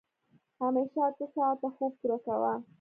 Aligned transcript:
همېشه 0.61 0.99
اته 1.07 1.25
ساعته 1.35 1.67
خوب 1.75 1.91
پوره 1.99 2.17
کوه. 2.25 2.53